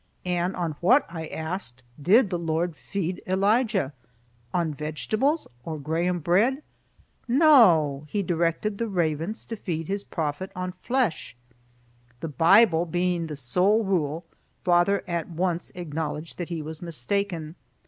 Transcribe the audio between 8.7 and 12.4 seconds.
the ravens to feed his prophet on flesh. The